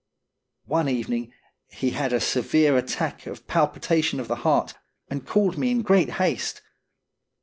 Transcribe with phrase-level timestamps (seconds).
[0.65, 1.31] One evening
[1.67, 4.73] he had a severe attack of pal pitation of the heart,
[5.11, 6.63] and called me in great haste.